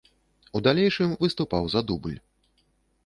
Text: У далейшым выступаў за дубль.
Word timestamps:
У 0.59 0.61
далейшым 0.67 1.13
выступаў 1.25 1.63
за 1.75 1.85
дубль. 1.93 2.17